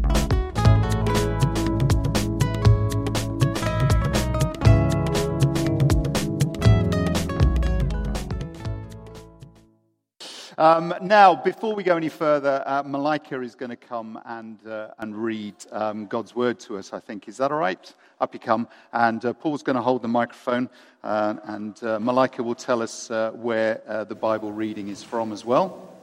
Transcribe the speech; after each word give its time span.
Um, 10.59 10.91
now, 11.03 11.35
before 11.35 11.75
we 11.75 11.83
go 11.83 11.97
any 11.97 12.09
further, 12.09 12.63
uh, 12.65 12.81
Malika 12.81 13.39
is 13.43 13.53
going 13.53 13.69
to 13.69 13.75
come 13.75 14.19
and, 14.25 14.57
uh, 14.65 14.87
and 14.97 15.15
read 15.15 15.53
um, 15.71 16.07
God's 16.07 16.35
word 16.35 16.59
to 16.61 16.79
us, 16.79 16.93
I 16.93 16.99
think. 16.99 17.27
Is 17.27 17.37
that 17.37 17.51
all 17.51 17.59
right? 17.59 17.93
Up 18.19 18.33
you 18.33 18.39
come. 18.39 18.67
And 18.91 19.23
uh, 19.23 19.33
Paul's 19.33 19.61
going 19.61 19.75
to 19.75 19.83
hold 19.83 20.01
the 20.01 20.07
microphone, 20.07 20.67
uh, 21.03 21.35
and 21.43 21.83
uh, 21.83 21.99
Malika 21.99 22.41
will 22.41 22.55
tell 22.55 22.81
us 22.81 23.11
uh, 23.11 23.33
where 23.35 24.05
the 24.09 24.15
Bible 24.15 24.51
reading 24.51 24.87
is 24.87 25.03
from 25.03 25.31
as 25.31 25.45
well. 25.45 25.93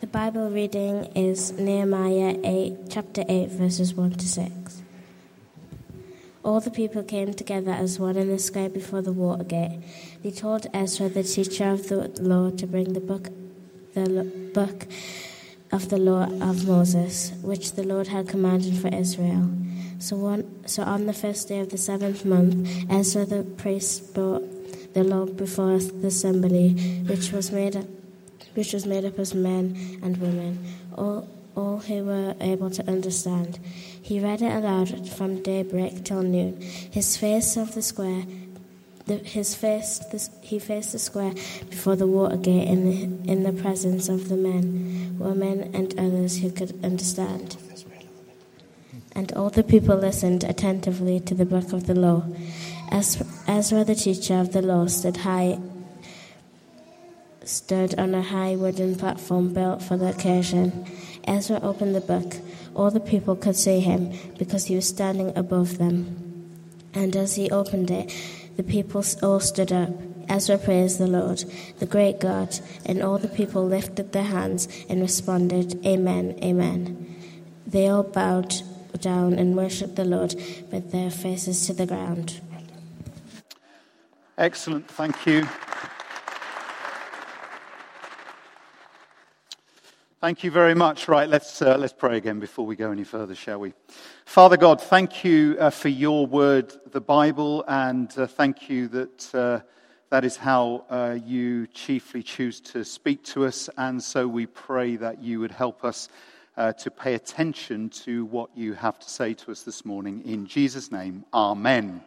The 0.00 0.06
Bible 0.06 0.50
reading 0.50 1.06
is 1.16 1.52
Nehemiah 1.52 2.36
8, 2.44 2.74
chapter 2.90 3.24
8, 3.26 3.48
verses 3.48 3.94
1 3.94 4.10
to 4.10 4.28
6. 4.28 4.57
All 6.44 6.60
the 6.60 6.70
people 6.70 7.02
came 7.02 7.34
together 7.34 7.72
as 7.72 7.98
one 7.98 8.16
in 8.16 8.28
the 8.28 8.38
square 8.38 8.68
before 8.68 9.02
the 9.02 9.12
water 9.12 9.44
gate. 9.44 9.80
They 10.22 10.30
told 10.30 10.66
Ezra, 10.72 11.08
the 11.08 11.24
teacher 11.24 11.70
of 11.70 11.88
the 11.88 12.08
law, 12.20 12.50
to 12.50 12.66
bring 12.66 12.92
the 12.92 13.00
book, 13.00 13.28
the 13.94 14.24
book 14.54 14.86
of 15.72 15.88
the 15.88 15.98
law 15.98 16.24
of 16.24 16.66
Moses, 16.66 17.32
which 17.42 17.72
the 17.72 17.82
Lord 17.82 18.08
had 18.08 18.28
commanded 18.28 18.76
for 18.76 18.88
Israel. 18.88 19.50
So, 19.98 20.16
one, 20.16 20.66
so 20.66 20.84
on 20.84 21.06
the 21.06 21.12
first 21.12 21.48
day 21.48 21.58
of 21.58 21.70
the 21.70 21.78
seventh 21.78 22.24
month, 22.24 22.68
Ezra 22.88 23.24
the 23.24 23.42
priest 23.42 24.14
brought 24.14 24.44
the 24.94 25.02
law 25.02 25.26
before 25.26 25.78
the 25.78 26.06
assembly, 26.06 26.72
which 27.06 27.32
was 27.32 27.50
made 27.50 27.76
up, 27.76 27.86
which 28.54 28.72
was 28.72 28.86
made 28.86 29.04
up 29.04 29.18
of 29.18 29.34
men 29.34 29.98
and 30.02 30.16
women, 30.18 30.64
all, 30.96 31.28
all 31.58 31.78
who 31.80 32.04
were 32.04 32.36
able 32.40 32.70
to 32.70 32.88
understand. 32.88 33.58
He 34.00 34.20
read 34.20 34.42
it 34.42 34.52
aloud 34.52 35.08
from 35.08 35.42
daybreak 35.42 36.04
till 36.04 36.22
noon. 36.22 36.60
His 36.60 37.16
face 37.16 37.56
of 37.56 37.74
the 37.74 37.82
square, 37.82 38.22
the, 39.06 39.16
his 39.16 39.56
face, 39.56 39.98
the, 40.10 40.28
he 40.40 40.60
faced 40.60 40.92
the 40.92 41.00
square 41.00 41.32
before 41.68 41.96
the 41.96 42.06
water 42.06 42.36
gate 42.36 42.68
in 42.68 42.84
the, 42.88 43.32
in 43.32 43.42
the 43.42 43.52
presence 43.52 44.08
of 44.08 44.28
the 44.28 44.36
men, 44.36 45.16
women, 45.18 45.74
and 45.74 45.98
others 45.98 46.38
who 46.38 46.52
could 46.52 46.78
understand. 46.84 47.56
And 49.16 49.32
all 49.32 49.50
the 49.50 49.64
people 49.64 49.96
listened 49.96 50.44
attentively 50.44 51.18
to 51.20 51.34
the 51.34 51.44
book 51.44 51.72
of 51.72 51.88
the 51.88 51.94
law. 51.94 52.24
As 52.90 53.20
Ezra, 53.48 53.82
the 53.82 53.96
teacher 53.96 54.38
of 54.38 54.52
the 54.52 54.62
law, 54.62 54.86
stood 54.86 55.18
high 55.18 55.58
stood 57.48 57.98
on 57.98 58.14
a 58.14 58.20
high 58.20 58.54
wooden 58.54 58.94
platform 58.94 59.54
built 59.54 59.82
for 59.82 59.96
the 59.96 60.10
occasion. 60.10 60.86
Ezra 61.28 61.60
opened 61.62 61.94
the 61.94 62.00
book. 62.00 62.36
All 62.74 62.90
the 62.90 63.00
people 63.00 63.36
could 63.36 63.56
see 63.56 63.80
him 63.80 64.12
because 64.38 64.64
he 64.64 64.74
was 64.74 64.88
standing 64.88 65.36
above 65.36 65.78
them. 65.78 66.48
And 66.94 67.14
as 67.14 67.36
he 67.36 67.50
opened 67.50 67.90
it, 67.90 68.12
the 68.56 68.62
people 68.62 69.04
all 69.22 69.40
stood 69.40 69.70
up. 69.70 69.90
Ezra 70.28 70.58
praised 70.58 70.98
the 70.98 71.06
Lord, 71.06 71.44
the 71.78 71.86
great 71.86 72.18
God, 72.20 72.58
and 72.84 73.02
all 73.02 73.18
the 73.18 73.28
people 73.28 73.64
lifted 73.64 74.12
their 74.12 74.24
hands 74.24 74.68
and 74.88 75.00
responded, 75.00 75.84
Amen, 75.86 76.38
Amen. 76.42 77.16
They 77.66 77.88
all 77.88 78.02
bowed 78.02 78.54
down 79.00 79.34
and 79.34 79.56
worshipped 79.56 79.96
the 79.96 80.04
Lord 80.04 80.34
with 80.72 80.90
their 80.90 81.10
faces 81.10 81.66
to 81.66 81.72
the 81.72 81.86
ground. 81.86 82.40
Excellent, 84.36 84.88
thank 84.88 85.26
you. 85.26 85.46
Thank 90.20 90.42
you 90.42 90.50
very 90.50 90.74
much. 90.74 91.06
Right, 91.06 91.28
let's, 91.28 91.62
uh, 91.62 91.76
let's 91.78 91.92
pray 91.92 92.16
again 92.16 92.40
before 92.40 92.66
we 92.66 92.74
go 92.74 92.90
any 92.90 93.04
further, 93.04 93.36
shall 93.36 93.60
we? 93.60 93.72
Father 94.24 94.56
God, 94.56 94.80
thank 94.80 95.22
you 95.22 95.56
uh, 95.60 95.70
for 95.70 95.90
your 95.90 96.26
word, 96.26 96.72
the 96.90 97.00
Bible, 97.00 97.64
and 97.68 98.12
uh, 98.18 98.26
thank 98.26 98.68
you 98.68 98.88
that 98.88 99.32
uh, 99.32 99.60
that 100.10 100.24
is 100.24 100.36
how 100.36 100.84
uh, 100.90 101.16
you 101.24 101.68
chiefly 101.68 102.24
choose 102.24 102.60
to 102.62 102.84
speak 102.84 103.22
to 103.26 103.44
us. 103.44 103.70
And 103.78 104.02
so 104.02 104.26
we 104.26 104.46
pray 104.46 104.96
that 104.96 105.22
you 105.22 105.38
would 105.38 105.52
help 105.52 105.84
us 105.84 106.08
uh, 106.56 106.72
to 106.72 106.90
pay 106.90 107.14
attention 107.14 107.88
to 107.90 108.24
what 108.24 108.50
you 108.56 108.72
have 108.72 108.98
to 108.98 109.08
say 109.08 109.34
to 109.34 109.52
us 109.52 109.62
this 109.62 109.84
morning. 109.84 110.22
In 110.24 110.46
Jesus' 110.46 110.90
name, 110.90 111.26
amen. 111.32 112.02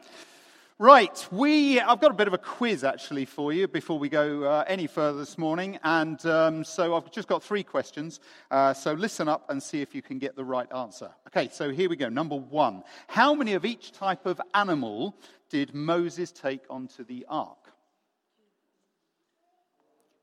Right, 0.81 1.27
we, 1.29 1.79
I've 1.79 2.01
got 2.01 2.09
a 2.09 2.15
bit 2.15 2.25
of 2.25 2.33
a 2.33 2.39
quiz 2.39 2.83
actually 2.83 3.25
for 3.25 3.53
you 3.53 3.67
before 3.67 3.99
we 3.99 4.09
go 4.09 4.45
uh, 4.45 4.63
any 4.65 4.87
further 4.87 5.19
this 5.19 5.37
morning. 5.37 5.77
And 5.83 6.25
um, 6.25 6.63
so 6.63 6.95
I've 6.95 7.11
just 7.11 7.27
got 7.27 7.43
three 7.43 7.61
questions. 7.61 8.19
Uh, 8.49 8.73
so 8.73 8.93
listen 8.93 9.27
up 9.27 9.47
and 9.51 9.61
see 9.61 9.83
if 9.83 9.93
you 9.93 10.01
can 10.01 10.17
get 10.17 10.35
the 10.35 10.43
right 10.43 10.67
answer. 10.73 11.11
Okay, 11.27 11.49
so 11.53 11.69
here 11.69 11.87
we 11.87 11.95
go. 11.95 12.09
Number 12.09 12.35
one 12.35 12.81
How 13.05 13.35
many 13.35 13.53
of 13.53 13.63
each 13.63 13.91
type 13.91 14.25
of 14.25 14.41
animal 14.55 15.15
did 15.51 15.75
Moses 15.75 16.31
take 16.31 16.63
onto 16.67 17.03
the 17.03 17.27
ark? 17.29 17.71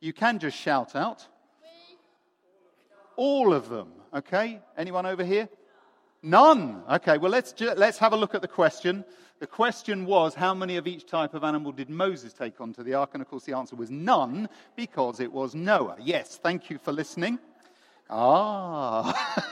You 0.00 0.12
can 0.12 0.40
just 0.40 0.56
shout 0.56 0.96
out. 0.96 1.24
All 3.14 3.54
of 3.54 3.68
them, 3.68 3.92
okay? 4.12 4.60
Anyone 4.76 5.06
over 5.06 5.24
here? 5.24 5.48
None. 6.20 6.82
Okay, 6.90 7.16
well, 7.16 7.30
let's, 7.30 7.52
ju- 7.52 7.74
let's 7.76 7.98
have 7.98 8.12
a 8.12 8.16
look 8.16 8.34
at 8.34 8.42
the 8.42 8.48
question. 8.48 9.04
The 9.40 9.46
question 9.46 10.04
was, 10.04 10.34
how 10.34 10.52
many 10.52 10.76
of 10.78 10.88
each 10.88 11.06
type 11.06 11.32
of 11.32 11.44
animal 11.44 11.70
did 11.70 11.88
Moses 11.88 12.32
take 12.32 12.60
onto 12.60 12.82
the 12.82 12.94
ark? 12.94 13.10
And 13.12 13.22
of 13.22 13.28
course, 13.28 13.44
the 13.44 13.56
answer 13.56 13.76
was 13.76 13.88
none, 13.88 14.48
because 14.74 15.20
it 15.20 15.32
was 15.32 15.54
Noah. 15.54 15.96
Yes, 16.00 16.40
thank 16.42 16.70
you 16.70 16.78
for 16.78 16.90
listening. 16.90 17.38
Ah. 18.10 19.46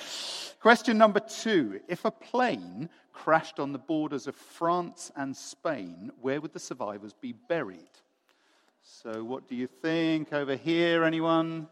question 0.60 0.96
number 0.98 1.20
two 1.20 1.80
If 1.88 2.04
a 2.04 2.12
plane 2.12 2.88
crashed 3.12 3.58
on 3.58 3.72
the 3.72 3.78
borders 3.78 4.28
of 4.28 4.36
France 4.36 5.10
and 5.16 5.36
Spain, 5.36 6.12
where 6.20 6.40
would 6.40 6.52
the 6.52 6.60
survivors 6.60 7.12
be 7.12 7.32
buried? 7.32 7.80
So, 8.82 9.24
what 9.24 9.48
do 9.48 9.56
you 9.56 9.66
think 9.66 10.32
over 10.32 10.54
here? 10.54 11.02
Anyone? 11.02 11.66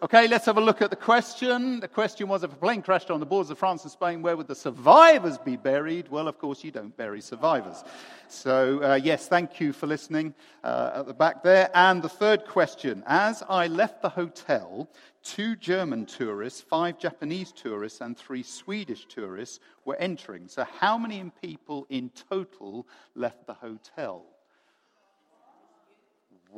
Okay, 0.00 0.28
let's 0.28 0.46
have 0.46 0.58
a 0.58 0.60
look 0.60 0.80
at 0.80 0.90
the 0.90 0.96
question. 0.96 1.80
The 1.80 1.88
question 1.88 2.28
was 2.28 2.44
if 2.44 2.52
a 2.52 2.56
plane 2.56 2.82
crashed 2.82 3.10
on 3.10 3.18
the 3.18 3.26
borders 3.26 3.50
of 3.50 3.58
France 3.58 3.82
and 3.82 3.90
Spain, 3.90 4.22
where 4.22 4.36
would 4.36 4.46
the 4.46 4.54
survivors 4.54 5.38
be 5.38 5.56
buried? 5.56 6.08
Well, 6.08 6.28
of 6.28 6.38
course, 6.38 6.62
you 6.62 6.70
don't 6.70 6.96
bury 6.96 7.20
survivors. 7.20 7.82
So, 8.28 8.80
uh, 8.80 8.94
yes, 8.94 9.26
thank 9.26 9.58
you 9.58 9.72
for 9.72 9.88
listening 9.88 10.34
uh, 10.62 10.92
at 10.94 11.06
the 11.08 11.14
back 11.14 11.42
there. 11.42 11.68
And 11.74 12.00
the 12.00 12.08
third 12.08 12.46
question 12.46 13.02
As 13.08 13.42
I 13.48 13.66
left 13.66 14.00
the 14.00 14.08
hotel, 14.08 14.88
two 15.24 15.56
German 15.56 16.06
tourists, 16.06 16.60
five 16.60 16.96
Japanese 17.00 17.50
tourists, 17.50 18.00
and 18.00 18.16
three 18.16 18.44
Swedish 18.44 19.04
tourists 19.06 19.58
were 19.84 19.96
entering. 19.96 20.46
So, 20.46 20.62
how 20.78 20.96
many 20.96 21.28
people 21.42 21.88
in 21.90 22.10
total 22.30 22.86
left 23.16 23.48
the 23.48 23.54
hotel? 23.54 24.26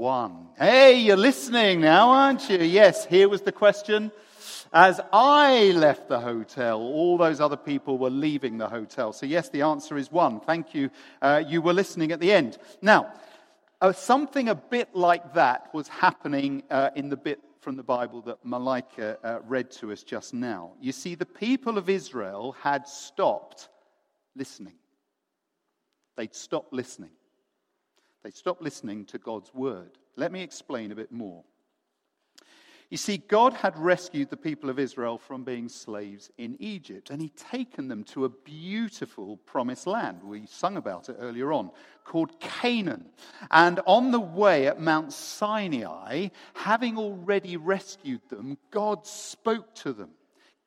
One. 0.00 0.48
Hey, 0.58 0.98
you're 0.98 1.18
listening 1.18 1.82
now, 1.82 2.08
aren't 2.08 2.48
you? 2.48 2.56
Yes, 2.56 3.04
here 3.04 3.28
was 3.28 3.42
the 3.42 3.52
question. 3.52 4.10
As 4.72 4.98
I 5.12 5.72
left 5.72 6.08
the 6.08 6.18
hotel, 6.18 6.80
all 6.80 7.18
those 7.18 7.38
other 7.38 7.58
people 7.58 7.98
were 7.98 8.08
leaving 8.08 8.56
the 8.56 8.66
hotel. 8.66 9.12
So, 9.12 9.26
yes, 9.26 9.50
the 9.50 9.60
answer 9.60 9.98
is 9.98 10.10
one. 10.10 10.40
Thank 10.40 10.74
you. 10.74 10.88
Uh, 11.20 11.42
you 11.46 11.60
were 11.60 11.74
listening 11.74 12.12
at 12.12 12.20
the 12.20 12.32
end. 12.32 12.56
Now, 12.80 13.12
uh, 13.82 13.92
something 13.92 14.48
a 14.48 14.54
bit 14.54 14.88
like 14.94 15.34
that 15.34 15.68
was 15.74 15.86
happening 15.88 16.62
uh, 16.70 16.88
in 16.96 17.10
the 17.10 17.18
bit 17.18 17.40
from 17.60 17.76
the 17.76 17.82
Bible 17.82 18.22
that 18.22 18.38
Malika 18.42 19.18
uh, 19.22 19.40
read 19.46 19.70
to 19.72 19.92
us 19.92 20.02
just 20.02 20.32
now. 20.32 20.72
You 20.80 20.92
see, 20.92 21.14
the 21.14 21.26
people 21.26 21.76
of 21.76 21.90
Israel 21.90 22.56
had 22.62 22.88
stopped 22.88 23.68
listening. 24.34 24.78
They'd 26.16 26.34
stopped 26.34 26.72
listening. 26.72 27.10
They 28.22 28.30
stopped 28.30 28.62
listening 28.62 29.06
to 29.06 29.18
God's 29.18 29.52
word. 29.54 29.98
Let 30.16 30.32
me 30.32 30.42
explain 30.42 30.92
a 30.92 30.96
bit 30.96 31.12
more. 31.12 31.44
You 32.90 32.96
see, 32.96 33.18
God 33.18 33.52
had 33.52 33.78
rescued 33.78 34.30
the 34.30 34.36
people 34.36 34.68
of 34.68 34.80
Israel 34.80 35.16
from 35.16 35.44
being 35.44 35.68
slaves 35.68 36.28
in 36.38 36.56
Egypt, 36.58 37.10
and 37.10 37.22
He'd 37.22 37.36
taken 37.36 37.86
them 37.86 38.02
to 38.04 38.24
a 38.24 38.28
beautiful 38.28 39.36
promised 39.36 39.86
land. 39.86 40.24
We 40.24 40.46
sung 40.46 40.76
about 40.76 41.08
it 41.08 41.16
earlier 41.20 41.52
on, 41.52 41.70
called 42.04 42.40
Canaan. 42.40 43.06
And 43.52 43.78
on 43.86 44.10
the 44.10 44.18
way 44.18 44.66
at 44.66 44.80
Mount 44.80 45.12
Sinai, 45.12 46.28
having 46.52 46.98
already 46.98 47.56
rescued 47.56 48.22
them, 48.28 48.58
God 48.72 49.06
spoke 49.06 49.72
to 49.76 49.92
them. 49.92 50.10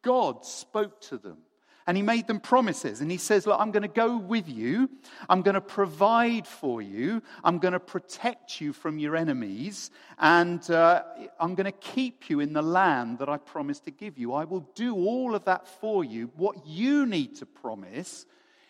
God 0.01 0.45
spoke 0.45 1.01
to 1.01 1.17
them 1.17 1.39
And 1.85 1.97
he 1.97 2.03
made 2.03 2.27
them 2.27 2.39
promises. 2.39 3.01
And 3.01 3.11
he 3.11 3.17
says, 3.17 3.45
Look, 3.45 3.59
I'm 3.59 3.71
going 3.71 3.83
to 3.83 3.89
go 3.89 4.17
with 4.17 4.47
you. 4.47 4.89
I'm 5.27 5.41
going 5.41 5.55
to 5.55 5.61
provide 5.61 6.47
for 6.47 6.81
you. 6.81 7.21
I'm 7.43 7.59
going 7.59 7.73
to 7.73 7.79
protect 7.79 8.61
you 8.61 8.71
from 8.71 8.99
your 8.99 9.15
enemies. 9.15 9.91
And 10.17 10.69
uh, 10.71 11.03
I'm 11.39 11.55
going 11.55 11.65
to 11.65 11.71
keep 11.71 12.29
you 12.29 12.39
in 12.39 12.53
the 12.53 12.61
land 12.61 13.19
that 13.19 13.27
I 13.27 13.37
promised 13.37 13.85
to 13.85 13.91
give 13.91 14.17
you. 14.17 14.33
I 14.33 14.45
will 14.45 14.67
do 14.75 14.95
all 14.95 15.35
of 15.35 15.45
that 15.45 15.67
for 15.67 16.03
you. 16.03 16.31
What 16.35 16.65
you 16.65 17.05
need 17.05 17.35
to 17.37 17.45
promise 17.45 18.25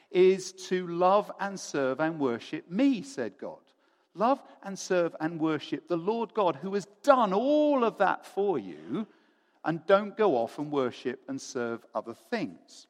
is 0.09 0.51
to 0.51 0.87
love 0.87 1.31
and 1.39 1.59
serve 1.59 1.99
and 1.99 2.19
worship 2.19 2.69
me, 2.69 3.01
said 3.01 3.33
God. 3.39 3.59
Love 4.15 4.41
and 4.61 4.77
serve 4.77 5.15
and 5.19 5.39
worship 5.39 5.87
the 5.87 5.97
Lord 5.97 6.33
God 6.33 6.55
who 6.55 6.73
has 6.75 6.87
done 7.01 7.33
all 7.33 7.83
of 7.83 7.97
that 7.97 8.25
for 8.25 8.59
you. 8.59 9.07
And 9.65 9.85
don't 9.87 10.15
go 10.15 10.35
off 10.35 10.59
and 10.59 10.71
worship 10.71 11.21
and 11.27 11.41
serve 11.41 11.85
other 11.95 12.13
things. 12.29 12.87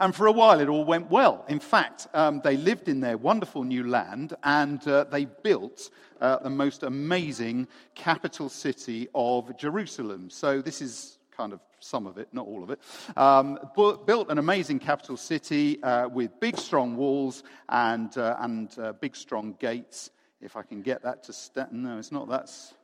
And 0.00 0.14
for 0.14 0.26
a 0.26 0.32
while, 0.32 0.60
it 0.60 0.68
all 0.68 0.84
went 0.84 1.10
well. 1.10 1.44
In 1.48 1.58
fact, 1.58 2.06
um, 2.14 2.40
they 2.44 2.56
lived 2.56 2.88
in 2.88 3.00
their 3.00 3.16
wonderful 3.16 3.64
new 3.64 3.84
land 3.84 4.34
and 4.44 4.86
uh, 4.86 5.04
they 5.04 5.24
built 5.24 5.90
uh, 6.20 6.38
the 6.38 6.50
most 6.50 6.84
amazing 6.84 7.66
capital 7.96 8.48
city 8.48 9.08
of 9.14 9.56
Jerusalem. 9.56 10.30
So, 10.30 10.62
this 10.62 10.80
is 10.80 11.18
kind 11.36 11.52
of 11.52 11.60
some 11.80 12.06
of 12.06 12.16
it, 12.18 12.28
not 12.32 12.46
all 12.46 12.62
of 12.62 12.70
it. 12.70 12.80
Um, 13.16 13.58
built 13.74 14.30
an 14.30 14.38
amazing 14.38 14.78
capital 14.78 15.16
city 15.16 15.82
uh, 15.82 16.08
with 16.08 16.38
big, 16.40 16.58
strong 16.58 16.96
walls 16.96 17.42
and, 17.68 18.16
uh, 18.18 18.36
and 18.40 18.76
uh, 18.78 18.92
big, 18.94 19.16
strong 19.16 19.56
gates. 19.58 20.10
If 20.40 20.56
I 20.56 20.62
can 20.62 20.82
get 20.82 21.02
that 21.02 21.24
to 21.24 21.32
stand. 21.32 21.72
No, 21.72 21.98
it's 21.98 22.12
not. 22.12 22.28
That's 22.28 22.74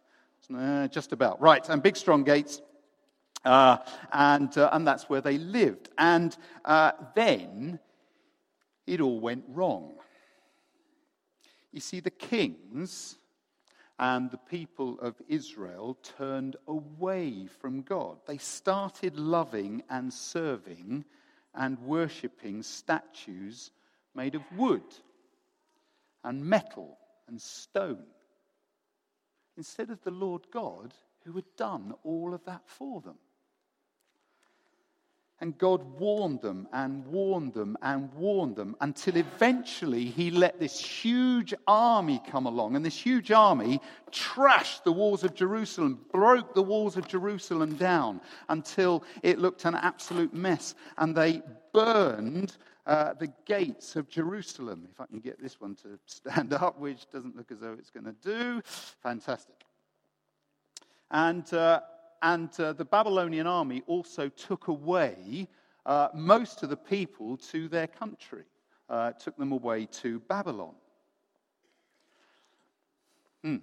it's, 0.50 0.94
just 0.94 1.12
about. 1.12 1.40
Right, 1.40 1.68
and 1.68 1.80
big, 1.80 1.96
strong 1.96 2.24
gates. 2.24 2.60
Uh, 3.44 3.78
and, 4.12 4.56
uh, 4.56 4.70
and 4.72 4.86
that's 4.86 5.08
where 5.08 5.20
they 5.20 5.38
lived. 5.38 5.90
And 5.98 6.36
uh, 6.64 6.92
then 7.14 7.78
it 8.86 9.00
all 9.00 9.20
went 9.20 9.44
wrong. 9.48 9.94
You 11.72 11.80
see, 11.80 12.00
the 12.00 12.10
kings 12.10 13.18
and 13.98 14.30
the 14.30 14.38
people 14.38 14.98
of 15.00 15.20
Israel 15.28 15.98
turned 16.02 16.56
away 16.66 17.46
from 17.60 17.82
God. 17.82 18.18
They 18.26 18.38
started 18.38 19.16
loving 19.16 19.82
and 19.88 20.12
serving 20.12 21.04
and 21.54 21.78
worshipping 21.80 22.62
statues 22.62 23.70
made 24.14 24.34
of 24.34 24.42
wood 24.56 24.82
and 26.24 26.44
metal 26.44 26.98
and 27.28 27.40
stone 27.40 28.06
instead 29.56 29.90
of 29.90 30.02
the 30.02 30.10
Lord 30.10 30.46
God 30.52 30.94
who 31.24 31.32
had 31.32 31.56
done 31.56 31.94
all 32.02 32.34
of 32.34 32.44
that 32.44 32.62
for 32.66 33.00
them. 33.00 33.18
And 35.40 35.58
God 35.58 35.98
warned 35.98 36.42
them 36.42 36.68
and 36.72 37.04
warned 37.06 37.54
them 37.54 37.76
and 37.82 38.12
warned 38.14 38.54
them 38.54 38.76
until 38.80 39.16
eventually 39.16 40.04
he 40.04 40.30
let 40.30 40.60
this 40.60 40.78
huge 40.78 41.52
army 41.66 42.22
come 42.30 42.46
along. 42.46 42.76
And 42.76 42.84
this 42.84 42.96
huge 42.96 43.32
army 43.32 43.80
trashed 44.12 44.84
the 44.84 44.92
walls 44.92 45.24
of 45.24 45.34
Jerusalem, 45.34 46.00
broke 46.12 46.54
the 46.54 46.62
walls 46.62 46.96
of 46.96 47.08
Jerusalem 47.08 47.74
down 47.74 48.20
until 48.48 49.02
it 49.22 49.40
looked 49.40 49.64
an 49.64 49.74
absolute 49.74 50.32
mess. 50.32 50.76
And 50.98 51.16
they 51.16 51.42
burned 51.72 52.56
uh, 52.86 53.14
the 53.14 53.32
gates 53.44 53.96
of 53.96 54.08
Jerusalem. 54.08 54.86
If 54.92 55.00
I 55.00 55.06
can 55.06 55.18
get 55.18 55.42
this 55.42 55.60
one 55.60 55.74
to 55.76 55.98
stand 56.06 56.52
up, 56.52 56.78
which 56.78 57.10
doesn't 57.10 57.36
look 57.36 57.50
as 57.50 57.58
though 57.58 57.74
it's 57.76 57.90
going 57.90 58.06
to 58.06 58.14
do. 58.22 58.62
Fantastic. 59.02 59.56
And. 61.10 61.52
Uh, 61.52 61.80
and 62.24 62.58
uh, 62.58 62.72
the 62.72 62.86
Babylonian 62.86 63.46
army 63.46 63.82
also 63.86 64.30
took 64.30 64.68
away 64.68 65.46
uh, 65.84 66.08
most 66.14 66.62
of 66.62 66.70
the 66.70 66.76
people 66.76 67.36
to 67.36 67.68
their 67.68 67.86
country, 67.86 68.44
uh, 68.88 69.12
took 69.12 69.36
them 69.36 69.52
away 69.52 69.84
to 69.86 70.20
Babylon. 70.20 70.74
Hmm. 73.42 73.56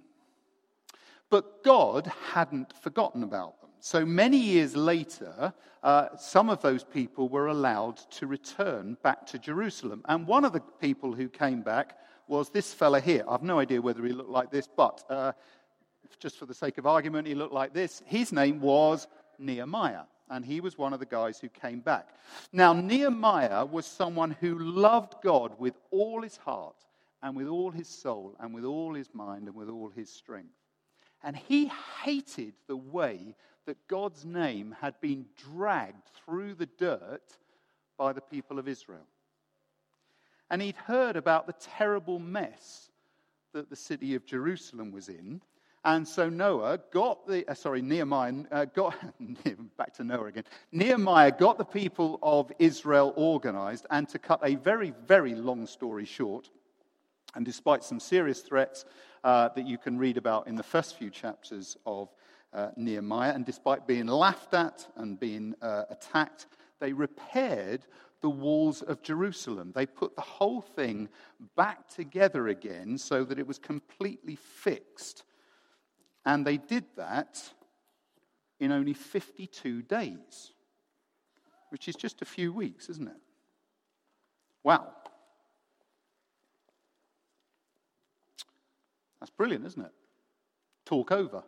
But 1.28 1.64
God 1.64 2.12
hadn't 2.32 2.72
forgotten 2.80 3.24
about 3.24 3.60
them. 3.60 3.70
So 3.80 4.06
many 4.06 4.36
years 4.38 4.76
later, 4.76 5.52
uh, 5.82 6.16
some 6.16 6.48
of 6.48 6.62
those 6.62 6.84
people 6.84 7.28
were 7.28 7.48
allowed 7.48 7.96
to 8.12 8.28
return 8.28 8.96
back 9.02 9.26
to 9.26 9.40
Jerusalem. 9.40 10.02
And 10.04 10.24
one 10.24 10.44
of 10.44 10.52
the 10.52 10.60
people 10.60 11.12
who 11.12 11.28
came 11.28 11.62
back 11.62 11.98
was 12.28 12.48
this 12.48 12.72
fella 12.72 13.00
here. 13.00 13.24
I've 13.28 13.42
no 13.42 13.58
idea 13.58 13.82
whether 13.82 14.04
he 14.04 14.12
looked 14.12 14.30
like 14.30 14.52
this, 14.52 14.68
but 14.68 15.02
just 16.18 16.38
for 16.38 16.46
the 16.46 16.54
sake 16.54 16.78
of 16.78 16.86
argument, 16.86 17.26
he 17.26 17.34
looked 17.34 17.52
like 17.52 17.72
this. 17.72 18.02
His 18.06 18.32
name 18.32 18.60
was 18.60 19.06
Nehemiah, 19.38 20.04
and 20.30 20.44
he 20.44 20.60
was 20.60 20.78
one 20.78 20.92
of 20.92 21.00
the 21.00 21.06
guys 21.06 21.38
who 21.38 21.48
came 21.48 21.80
back. 21.80 22.08
Now, 22.52 22.72
Nehemiah 22.72 23.64
was 23.64 23.86
someone 23.86 24.36
who 24.40 24.58
loved 24.58 25.14
God 25.22 25.52
with 25.58 25.74
all 25.90 26.22
his 26.22 26.36
heart, 26.36 26.76
and 27.22 27.36
with 27.36 27.46
all 27.46 27.70
his 27.70 27.88
soul, 27.88 28.36
and 28.40 28.54
with 28.54 28.64
all 28.64 28.94
his 28.94 29.14
mind, 29.14 29.46
and 29.46 29.54
with 29.54 29.68
all 29.68 29.90
his 29.90 30.10
strength. 30.10 30.54
And 31.22 31.36
he 31.36 31.70
hated 32.04 32.54
the 32.66 32.76
way 32.76 33.36
that 33.66 33.86
God's 33.86 34.24
name 34.24 34.74
had 34.80 35.00
been 35.00 35.26
dragged 35.36 36.08
through 36.24 36.54
the 36.54 36.66
dirt 36.66 37.38
by 37.96 38.12
the 38.12 38.20
people 38.20 38.58
of 38.58 38.66
Israel. 38.66 39.06
And 40.50 40.60
he'd 40.60 40.76
heard 40.76 41.16
about 41.16 41.46
the 41.46 41.54
terrible 41.54 42.18
mess 42.18 42.90
that 43.52 43.70
the 43.70 43.76
city 43.76 44.14
of 44.14 44.26
Jerusalem 44.26 44.90
was 44.90 45.08
in. 45.08 45.40
And 45.84 46.06
so 46.06 46.28
Noah 46.28 46.78
got 46.92 47.26
the, 47.26 47.48
uh, 47.50 47.54
sorry, 47.54 47.82
Nehemiah 47.82 48.34
uh, 48.52 48.64
got, 48.66 48.94
back 49.76 49.92
to 49.94 50.04
Noah 50.04 50.26
again. 50.26 50.44
Nehemiah 50.70 51.32
got 51.32 51.58
the 51.58 51.64
people 51.64 52.20
of 52.22 52.52
Israel 52.60 53.12
organized, 53.16 53.86
and 53.90 54.08
to 54.10 54.18
cut 54.18 54.40
a 54.44 54.54
very, 54.54 54.92
very 55.06 55.34
long 55.34 55.66
story 55.66 56.04
short, 56.04 56.50
and 57.34 57.44
despite 57.44 57.82
some 57.82 57.98
serious 57.98 58.40
threats 58.40 58.84
uh, 59.24 59.48
that 59.56 59.66
you 59.66 59.76
can 59.76 59.98
read 59.98 60.16
about 60.16 60.46
in 60.46 60.54
the 60.54 60.62
first 60.62 60.96
few 60.96 61.10
chapters 61.10 61.76
of 61.84 62.08
uh, 62.52 62.68
Nehemiah, 62.76 63.32
and 63.34 63.44
despite 63.44 63.84
being 63.86 64.06
laughed 64.06 64.54
at 64.54 64.86
and 64.96 65.18
being 65.18 65.54
uh, 65.62 65.84
attacked, 65.90 66.46
they 66.78 66.92
repaired 66.92 67.86
the 68.20 68.30
walls 68.30 68.82
of 68.82 69.02
Jerusalem. 69.02 69.72
They 69.74 69.86
put 69.86 70.14
the 70.14 70.22
whole 70.22 70.60
thing 70.60 71.08
back 71.56 71.88
together 71.88 72.46
again 72.46 72.98
so 72.98 73.24
that 73.24 73.40
it 73.40 73.46
was 73.48 73.58
completely 73.58 74.36
fixed 74.36 75.24
and 76.24 76.46
they 76.46 76.56
did 76.56 76.84
that 76.96 77.42
in 78.60 78.72
only 78.72 78.94
52 78.94 79.82
days, 79.82 80.52
which 81.70 81.88
is 81.88 81.96
just 81.96 82.22
a 82.22 82.24
few 82.24 82.52
weeks, 82.52 82.88
isn't 82.88 83.08
it? 83.08 83.16
Wow. 84.62 84.88
That's 89.20 89.30
brilliant, 89.30 89.66
isn't 89.66 89.82
it? 89.82 89.92
Talk 90.84 91.12
over. 91.12 91.42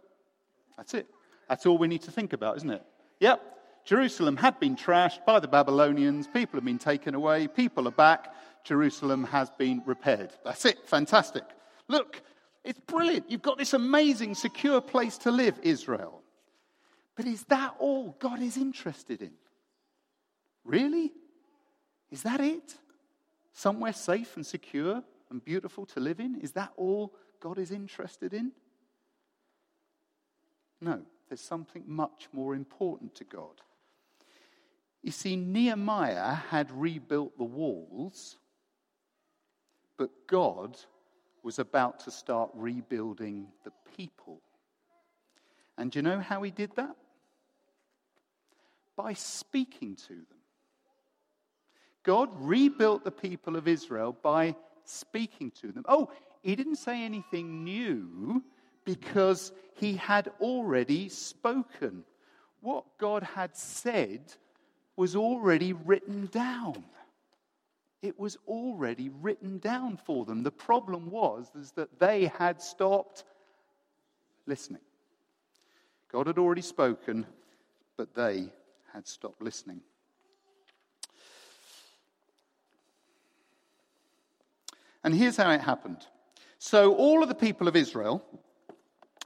That's 0.77 0.95
it. 0.95 1.07
That's 1.49 1.67
all 1.67 1.79
we 1.79 1.89
need 1.89 2.03
to 2.03 2.11
think 2.11 2.33
about, 2.33 2.57
isn't 2.57 2.71
it? 2.71 2.83
Yep. 3.21 3.43
Jerusalem 3.85 4.37
had 4.37 4.59
been 4.59 4.77
trashed 4.77 5.25
by 5.27 5.39
the 5.41 5.49
Babylonians. 5.49 6.27
People 6.27 6.57
have 6.57 6.65
been 6.65 6.79
taken 6.79 7.15
away. 7.15 7.47
People 7.47 7.87
are 7.87 7.93
back. 7.93 8.35
Jerusalem 8.65 9.25
has 9.25 9.51
been 9.51 9.83
repaired. 9.85 10.33
That's 10.45 10.65
it. 10.65 10.89
Fantastic. 10.89 11.45
Look, 11.89 12.23
it's 12.65 12.81
brilliant. 12.81 13.31
You've 13.31 13.43
got 13.43 13.59
this 13.59 13.75
amazing, 13.75 14.35
secure 14.35 14.81
place 14.81 15.19
to 15.19 15.31
live, 15.31 15.59
Israel. 15.63 16.23
But 17.17 17.27
is 17.27 17.45
that 17.45 17.75
all 17.79 18.17
God 18.19 18.41
is 18.41 18.57
interested 18.57 19.23
in? 19.23 19.33
Really? 20.65 21.13
Is 22.11 22.23
that 22.23 22.41
it? 22.41 22.75
Somewhere 23.53 23.93
safe 23.93 24.37
and 24.37 24.45
secure 24.45 25.03
and 25.31 25.45
beautiful 25.45 25.87
to 25.87 26.01
live 26.01 26.21
in? 26.21 26.41
Is 26.41 26.53
that 26.53 26.73
all 26.77 27.15
God 27.41 27.59
is 27.59 27.71
interested 27.71 28.33
in? 28.33 28.53
No, 30.81 31.03
there's 31.29 31.41
something 31.41 31.85
much 31.87 32.29
more 32.33 32.55
important 32.55 33.15
to 33.17 33.25
God. 33.25 33.61
You 35.03 35.13
see, 35.13 35.37
Nehemiah 35.37 36.35
had 36.35 36.71
rebuilt 36.71 37.37
the 37.37 37.45
walls, 37.45 38.37
but 39.99 40.11
God 40.27 40.79
was 41.45 41.59
about 41.59 42.01
to 42.01 42.11
start 42.11 42.51
rebuilding 42.55 43.47
the 43.65 43.73
people. 43.97 44.41
And 45.77 45.93
do 45.93 45.99
you 45.99 46.03
know 46.03 46.19
how 46.19 46.43
he 46.43 46.51
did 46.51 46.75
that? 46.77 46.97
By 48.97 49.13
speaking 49.13 49.97
to 50.09 50.15
them. 50.15 50.27
God 52.03 52.31
rebuilt 52.39 53.05
the 53.05 53.11
people 53.11 53.57
of 53.57 53.69
Israel 53.69 54.17
by 54.23 54.57
speaking 54.85 55.51
to 55.63 55.73
them. 55.73 55.85
Oh, 55.89 56.11
he 56.43 56.57
didn't 56.57 56.77
say 56.77 57.03
anything 57.03 57.65
new 57.65 58.43
because 58.85 59.53
he 59.75 59.95
had 59.95 60.31
already 60.41 61.09
spoken. 61.09 62.05
What 62.61 62.85
God 62.99 63.23
had 63.23 63.57
said 63.57 64.35
was 64.97 65.17
already 65.17 65.73
written 65.73 66.27
down. 66.27 66.85
It 68.05 68.21
was 68.21 68.37
already 68.47 69.09
written 69.09 69.57
down 69.61 69.97
for 69.97 70.27
them. 70.27 70.43
The 70.43 70.51
problem 70.51 71.11
was 71.11 71.49
that 71.75 71.99
they 71.99 72.27
had 72.27 72.61
stopped 72.61 73.25
listening. 74.47 74.83
God 76.13 76.27
had 76.27 76.37
already 76.37 76.61
spoken, 76.61 77.25
but 77.97 78.15
they 78.15 78.53
had 78.93 79.09
stopped 79.09 79.41
listening. 79.41 79.81
And 85.03 85.15
here's 85.15 85.39
how 85.39 85.51
it 85.53 85.63
happened. 85.63 86.07
So, 86.59 86.95
all 86.97 87.23
of 87.23 87.31
the 87.31 87.35
people 87.35 87.69
of 87.69 87.75
Israel 87.75 88.23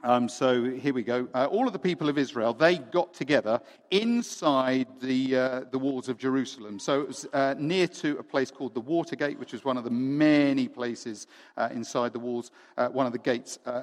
um, 0.01 0.29
so 0.29 0.63
here 0.63 0.93
we 0.93 1.03
go. 1.03 1.27
Uh, 1.33 1.47
all 1.47 1.67
of 1.67 1.73
the 1.73 1.79
people 1.79 2.07
of 2.07 2.17
Israel, 2.17 2.53
they 2.53 2.77
got 2.77 3.13
together 3.13 3.59
inside 3.91 4.87
the, 5.01 5.35
uh, 5.35 5.61
the 5.71 5.77
walls 5.77 6.07
of 6.07 6.17
Jerusalem. 6.17 6.79
So 6.79 7.01
it 7.01 7.07
was 7.07 7.27
uh, 7.33 7.55
near 7.57 7.85
to 7.87 8.17
a 8.17 8.23
place 8.23 8.49
called 8.49 8.73
the 8.73 8.79
Watergate, 8.79 9.37
which 9.37 9.51
was 9.51 9.65
one 9.65 9.77
of 9.77 9.83
the 9.83 9.89
many 9.89 10.69
places 10.69 11.27
uh, 11.57 11.67
inside 11.73 12.13
the 12.13 12.19
walls, 12.19 12.51
uh, 12.77 12.87
one 12.87 13.07
of 13.07 13.11
the 13.11 13.19
gates 13.19 13.59
uh, 13.65 13.81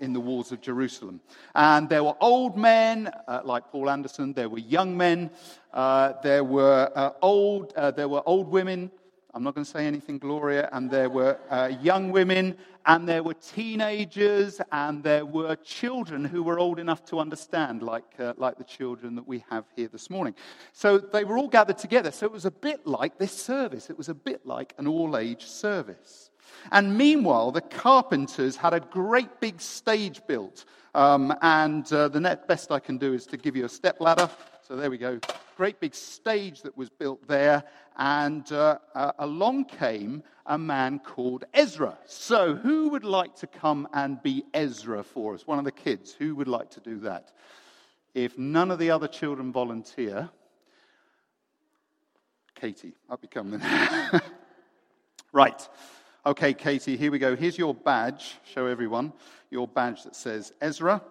in 0.00 0.12
the 0.12 0.20
walls 0.20 0.50
of 0.50 0.60
Jerusalem. 0.60 1.20
And 1.54 1.88
there 1.88 2.02
were 2.02 2.16
old 2.20 2.56
men, 2.56 3.10
like 3.44 3.70
Paul 3.70 3.88
Anderson. 3.88 4.32
There 4.32 4.48
were 4.48 4.58
young 4.58 4.96
men. 4.96 5.30
there 5.72 6.42
were 6.42 7.14
old. 7.22 7.72
there 7.96 8.08
were 8.08 8.22
old 8.26 8.48
women. 8.48 8.90
I'm 9.34 9.42
not 9.42 9.54
going 9.54 9.64
to 9.64 9.70
say 9.70 9.86
anything, 9.86 10.18
Gloria. 10.18 10.68
And 10.72 10.90
there 10.90 11.08
were 11.08 11.38
uh, 11.48 11.70
young 11.80 12.10
women, 12.10 12.54
and 12.84 13.08
there 13.08 13.22
were 13.22 13.32
teenagers, 13.32 14.60
and 14.70 15.02
there 15.02 15.24
were 15.24 15.56
children 15.56 16.22
who 16.22 16.42
were 16.42 16.58
old 16.58 16.78
enough 16.78 17.02
to 17.06 17.18
understand, 17.18 17.82
like, 17.82 18.04
uh, 18.18 18.34
like 18.36 18.58
the 18.58 18.64
children 18.64 19.14
that 19.14 19.26
we 19.26 19.42
have 19.48 19.64
here 19.74 19.88
this 19.88 20.10
morning. 20.10 20.34
So 20.74 20.98
they 20.98 21.24
were 21.24 21.38
all 21.38 21.48
gathered 21.48 21.78
together. 21.78 22.10
So 22.10 22.26
it 22.26 22.32
was 22.32 22.44
a 22.44 22.50
bit 22.50 22.86
like 22.86 23.18
this 23.18 23.32
service, 23.32 23.88
it 23.88 23.96
was 23.96 24.10
a 24.10 24.14
bit 24.14 24.44
like 24.44 24.74
an 24.76 24.86
all 24.86 25.16
age 25.16 25.46
service. 25.46 26.30
And 26.70 26.98
meanwhile, 26.98 27.52
the 27.52 27.62
carpenters 27.62 28.56
had 28.56 28.74
a 28.74 28.80
great 28.80 29.40
big 29.40 29.62
stage 29.62 30.20
built. 30.26 30.66
Um, 30.94 31.34
and 31.40 31.90
uh, 31.90 32.08
the 32.08 32.20
net 32.20 32.46
best 32.46 32.70
I 32.70 32.80
can 32.80 32.98
do 32.98 33.14
is 33.14 33.24
to 33.28 33.38
give 33.38 33.56
you 33.56 33.64
a 33.64 33.68
step 33.70 33.98
ladder. 33.98 34.28
So 34.66 34.76
there 34.76 34.90
we 34.90 34.98
go. 34.98 35.18
Great 35.56 35.80
big 35.80 35.94
stage 35.94 36.62
that 36.62 36.76
was 36.76 36.88
built 36.88 37.26
there. 37.26 37.64
And 37.96 38.50
uh, 38.52 38.78
uh, 38.94 39.12
along 39.18 39.64
came 39.64 40.22
a 40.46 40.56
man 40.56 41.00
called 41.00 41.44
Ezra. 41.52 41.98
So 42.06 42.54
who 42.54 42.88
would 42.90 43.04
like 43.04 43.34
to 43.36 43.48
come 43.48 43.88
and 43.92 44.22
be 44.22 44.44
Ezra 44.54 45.02
for 45.02 45.34
us? 45.34 45.46
One 45.46 45.58
of 45.58 45.64
the 45.64 45.72
kids. 45.72 46.12
Who 46.12 46.36
would 46.36 46.46
like 46.46 46.70
to 46.70 46.80
do 46.80 47.00
that? 47.00 47.32
If 48.14 48.38
none 48.38 48.70
of 48.70 48.78
the 48.78 48.90
other 48.90 49.08
children 49.08 49.52
volunteer, 49.52 50.30
Katie, 52.54 52.94
up 53.10 53.20
you 53.22 53.28
come 53.28 53.50
then. 53.50 54.22
right. 55.32 55.68
Okay, 56.24 56.54
Katie, 56.54 56.96
here 56.96 57.10
we 57.10 57.18
go. 57.18 57.34
Here's 57.34 57.58
your 57.58 57.74
badge. 57.74 58.36
Show 58.44 58.66
everyone 58.66 59.12
your 59.50 59.66
badge 59.66 60.04
that 60.04 60.14
says 60.14 60.52
Ezra. 60.60 61.02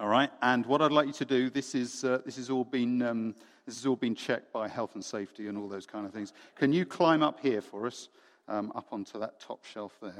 All 0.00 0.08
right, 0.08 0.30
and 0.40 0.64
what 0.66 0.80
I'd 0.80 0.90
like 0.90 1.06
you 1.06 1.12
to 1.12 1.24
do, 1.24 1.50
this 1.50 1.74
is, 1.74 2.02
uh, 2.02 2.18
this 2.24 2.36
has 2.36 2.48
all 2.48 2.64
been, 2.64 3.02
um, 3.02 3.34
this 3.66 3.76
has 3.76 3.86
all 3.86 3.96
been 3.96 4.14
checked 4.14 4.52
by 4.52 4.66
health 4.66 4.94
and 4.94 5.04
safety 5.04 5.48
and 5.48 5.58
all 5.58 5.68
those 5.68 5.86
kind 5.86 6.06
of 6.06 6.12
things. 6.12 6.32
Can 6.56 6.72
you 6.72 6.86
climb 6.86 7.22
up 7.22 7.38
here 7.40 7.60
for 7.60 7.86
us, 7.86 8.08
um, 8.48 8.72
up 8.74 8.86
onto 8.90 9.18
that 9.18 9.38
top 9.38 9.64
shelf 9.64 9.96
there? 10.00 10.10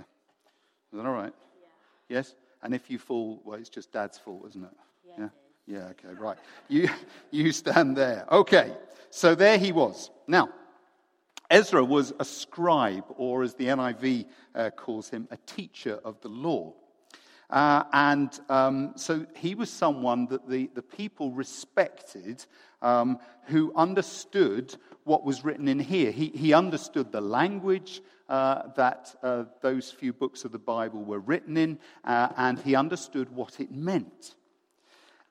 Is 0.93 0.99
that 0.99 1.07
all 1.07 1.15
right? 1.15 1.33
Yeah. 2.09 2.17
Yes? 2.19 2.35
And 2.63 2.75
if 2.75 2.91
you 2.91 2.99
fall, 2.99 3.41
well, 3.45 3.59
it's 3.59 3.71
just 3.71 3.91
dad's 3.93 4.19
fault, 4.19 4.45
isn't 4.51 4.63
it? 4.63 4.71
Yeah. 5.05 5.29
Yeah, 5.67 5.79
yeah 5.79 5.85
okay, 5.89 6.21
right. 6.21 6.39
You, 6.69 6.91
you 7.31 7.51
stand 7.51 7.97
there. 7.97 8.27
Okay, 8.31 8.73
so 9.11 9.35
there 9.35 9.59
he 9.59 9.73
was. 9.73 10.11
Now, 10.29 10.51
Ezra 11.51 11.83
was 11.83 12.13
a 12.19 12.25
scribe, 12.25 13.05
or 13.17 13.43
as 13.43 13.55
the 13.55 13.67
NIV 13.67 14.27
uh, 14.55 14.71
calls 14.71 15.09
him, 15.09 15.29
a 15.31 15.39
teacher 15.39 15.99
of 16.05 16.21
the 16.21 16.29
law. 16.29 16.75
Uh, 17.53 17.85
and 17.93 18.41
um, 18.49 18.93
so 18.97 19.27
he 19.37 19.55
was 19.55 19.69
someone 19.69 20.27
that 20.27 20.49
the, 20.49 20.71
the 20.75 20.83
people 20.83 21.31
respected 21.33 22.43
um, 22.81 23.19
who 23.45 23.71
understood 23.77 24.75
what 25.05 25.23
was 25.23 25.45
written 25.45 25.69
in 25.69 25.79
here. 25.79 26.11
He, 26.11 26.29
he 26.29 26.55
understood 26.55 27.13
the 27.13 27.21
language 27.21 28.01
uh, 28.31 28.69
that 28.75 29.15
uh, 29.23 29.45
those 29.61 29.91
few 29.91 30.15
books 30.15 30.47
of 30.47 30.53
the 30.53 30.59
Bible 30.59 31.05
were 31.05 31.19
written 31.19 31.59
in, 31.59 31.79
uh, 32.05 32.29
and 32.39 32.59
he 32.59 32.75
understood 32.75 33.29
what 33.29 33.61
it 33.61 33.71
meant. 33.71 34.35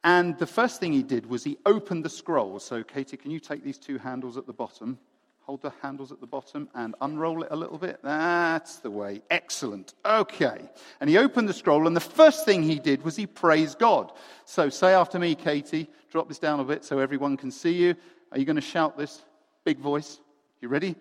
And 0.04 0.38
the 0.38 0.46
first 0.46 0.80
thing 0.80 0.94
he 0.94 1.04
did 1.04 1.26
was 1.26 1.44
he 1.44 1.58
opened 1.66 2.06
the 2.06 2.10
scroll. 2.10 2.60
So, 2.60 2.84
Katie, 2.84 3.18
can 3.18 3.32
you 3.32 3.40
take 3.40 3.64
these 3.64 3.80
two 3.80 3.98
handles 3.98 4.38
at 4.38 4.46
the 4.46 4.54
bottom? 4.54 5.00
Hold 5.46 5.64
the 5.64 5.74
handles 5.82 6.12
at 6.12 6.22
the 6.22 6.28
bottom 6.28 6.70
and 6.76 6.96
unroll 7.02 7.44
it 7.44 7.50
a 7.52 7.56
little 7.56 7.78
bit. 7.78 8.00
That's 8.04 8.78
the 8.78 8.92
way. 8.92 9.22
Excellent. 9.32 9.94
Okay. 10.06 10.60
And 11.00 11.10
he 11.10 11.18
opened 11.18 11.50
the 11.50 11.54
scroll, 11.54 11.88
and 11.88 11.96
the 11.96 12.00
first 12.00 12.46
thing 12.46 12.62
he 12.64 12.80
did 12.80 13.04
was 13.04 13.16
he 13.16 13.26
praised 13.26 13.80
God. 13.80 14.12
So 14.46 14.70
say 14.70 14.94
after 14.94 15.20
me, 15.20 15.36
Katie. 15.36 15.88
Drop 16.12 16.28
this 16.28 16.40
down 16.40 16.60
a 16.60 16.64
bit 16.64 16.84
so 16.84 17.00
everyone 17.00 17.38
can 17.38 17.52
see 17.52 17.72
you. 17.72 17.96
Are 18.32 18.38
you 18.38 18.46
going 18.46 18.58
to 18.58 18.62
shout 18.62 18.98
this? 18.98 19.22
Big 19.64 19.80
voice. 19.80 20.20
You 20.60 20.68
ready? 20.68 20.96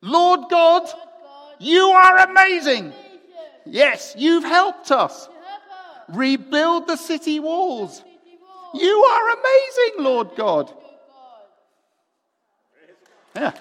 Lord 0.00 0.48
God, 0.50 0.82
Lord 0.82 0.92
God 0.92 1.54
you 1.60 1.88
are 1.88 2.18
amazing. 2.18 2.86
amazing. 2.86 2.92
Yes, 3.66 4.14
you've 4.16 4.44
helped 4.44 4.90
us. 4.90 5.28
Rebuild. 6.08 6.86
The 6.88 6.96
city 6.96 7.38
walls. 7.38 8.02
You 8.74 9.04
are 9.04 9.30
amazing, 9.30 10.04
Lord 10.04 10.30
God. 10.36 10.72
Yeah. 13.34 13.52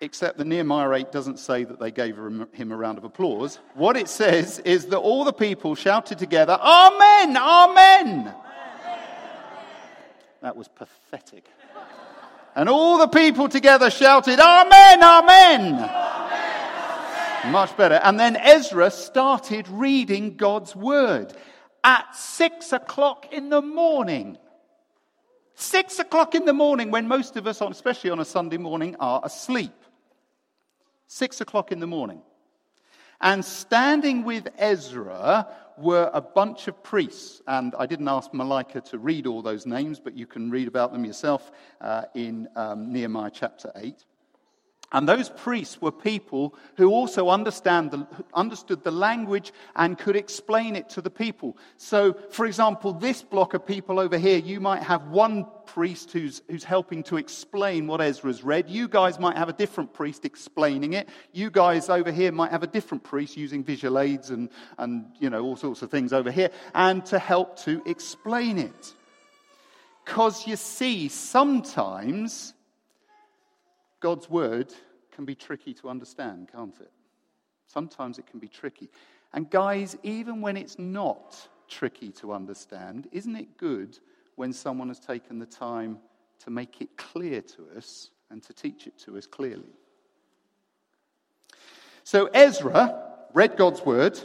Except 0.00 0.36
the 0.36 0.44
Nehemiah 0.44 0.90
8 0.94 1.12
doesn't 1.12 1.38
say 1.38 1.62
that 1.62 1.78
they 1.78 1.92
gave 1.92 2.16
him 2.16 2.72
a 2.72 2.76
round 2.76 2.98
of 2.98 3.04
applause. 3.04 3.60
What 3.74 3.96
it 3.96 4.08
says 4.08 4.58
is 4.58 4.86
that 4.86 4.98
all 4.98 5.22
the 5.22 5.32
people 5.32 5.76
shouted 5.76 6.18
together, 6.18 6.58
Amen! 6.60 7.36
Amen! 7.36 8.34
That 10.40 10.56
was 10.56 10.66
pathetic. 10.66 11.44
And 12.56 12.68
all 12.68 12.98
the 12.98 13.06
people 13.06 13.48
together 13.48 13.90
shouted, 13.90 14.40
Amen! 14.40 15.02
Amen! 15.02 15.74
Amen. 15.74 17.52
Much 17.52 17.76
better. 17.76 18.00
And 18.02 18.18
then 18.18 18.36
Ezra 18.36 18.90
started 18.90 19.68
reading 19.68 20.36
God's 20.36 20.74
word 20.74 21.32
at 21.84 22.14
six 22.14 22.72
o'clock 22.72 23.32
in 23.32 23.48
the 23.48 23.62
morning. 23.62 24.38
Six 25.54 25.98
o'clock 25.98 26.34
in 26.34 26.44
the 26.44 26.52
morning 26.52 26.90
when 26.90 27.08
most 27.08 27.36
of 27.36 27.46
us, 27.46 27.60
especially 27.60 28.10
on 28.10 28.20
a 28.20 28.24
Sunday 28.24 28.56
morning, 28.56 28.96
are 28.98 29.20
asleep. 29.22 29.74
Six 31.06 31.40
o'clock 31.40 31.72
in 31.72 31.80
the 31.80 31.86
morning. 31.86 32.22
And 33.20 33.44
standing 33.44 34.24
with 34.24 34.48
Ezra 34.58 35.46
were 35.78 36.10
a 36.12 36.20
bunch 36.20 36.68
of 36.68 36.82
priests. 36.82 37.40
And 37.46 37.74
I 37.78 37.86
didn't 37.86 38.08
ask 38.08 38.32
Malika 38.34 38.80
to 38.80 38.98
read 38.98 39.26
all 39.26 39.42
those 39.42 39.66
names, 39.66 40.00
but 40.00 40.16
you 40.16 40.26
can 40.26 40.50
read 40.50 40.68
about 40.68 40.92
them 40.92 41.04
yourself 41.04 41.52
uh, 41.80 42.02
in 42.14 42.48
um, 42.56 42.92
Nehemiah 42.92 43.30
chapter 43.32 43.70
8. 43.76 44.04
And 44.92 45.08
those 45.08 45.30
priests 45.30 45.80
were 45.80 45.90
people 45.90 46.54
who 46.76 46.90
also 46.90 47.24
the, 47.24 48.06
understood 48.34 48.84
the 48.84 48.90
language 48.90 49.52
and 49.74 49.98
could 49.98 50.16
explain 50.16 50.76
it 50.76 50.90
to 50.90 51.00
the 51.00 51.10
people. 51.10 51.56
So, 51.78 52.12
for 52.30 52.44
example, 52.44 52.92
this 52.92 53.22
block 53.22 53.54
of 53.54 53.66
people 53.66 53.98
over 53.98 54.18
here, 54.18 54.38
you 54.38 54.60
might 54.60 54.82
have 54.82 55.08
one 55.08 55.46
priest 55.64 56.12
who's, 56.12 56.42
who's 56.50 56.64
helping 56.64 57.02
to 57.04 57.16
explain 57.16 57.86
what 57.86 58.02
Ezra's 58.02 58.44
read. 58.44 58.68
You 58.68 58.86
guys 58.86 59.18
might 59.18 59.38
have 59.38 59.48
a 59.48 59.54
different 59.54 59.94
priest 59.94 60.26
explaining 60.26 60.92
it. 60.92 61.08
You 61.32 61.50
guys 61.50 61.88
over 61.88 62.12
here 62.12 62.30
might 62.30 62.50
have 62.50 62.62
a 62.62 62.66
different 62.66 63.02
priest 63.02 63.36
using 63.36 63.64
visual 63.64 63.98
aids 63.98 64.28
and, 64.28 64.50
and 64.76 65.06
you 65.18 65.30
know, 65.30 65.42
all 65.42 65.56
sorts 65.56 65.80
of 65.80 65.90
things 65.90 66.12
over 66.12 66.30
here, 66.30 66.50
and 66.74 67.04
to 67.06 67.18
help 67.18 67.58
to 67.60 67.82
explain 67.86 68.58
it. 68.58 68.94
Because 70.04 70.46
you 70.46 70.56
see, 70.56 71.08
sometimes 71.08 72.54
God's 74.02 74.28
word 74.28 74.74
can 75.12 75.24
be 75.24 75.36
tricky 75.36 75.72
to 75.74 75.88
understand, 75.88 76.50
can't 76.52 76.78
it? 76.80 76.90
Sometimes 77.68 78.18
it 78.18 78.26
can 78.26 78.40
be 78.40 78.48
tricky. 78.48 78.90
And 79.32 79.48
guys, 79.48 79.96
even 80.02 80.40
when 80.40 80.56
it's 80.56 80.78
not 80.78 81.48
tricky 81.68 82.10
to 82.12 82.32
understand, 82.32 83.08
isn't 83.12 83.36
it 83.36 83.56
good 83.56 83.98
when 84.34 84.52
someone 84.52 84.88
has 84.88 84.98
taken 84.98 85.38
the 85.38 85.46
time 85.46 85.98
to 86.40 86.50
make 86.50 86.82
it 86.82 86.96
clear 86.96 87.40
to 87.40 87.66
us 87.76 88.10
and 88.30 88.42
to 88.42 88.52
teach 88.52 88.88
it 88.88 88.98
to 88.98 89.16
us 89.16 89.26
clearly? 89.26 89.72
So 92.02 92.26
Ezra 92.26 93.00
read 93.32 93.56
God's 93.56 93.86
word. 93.86 94.18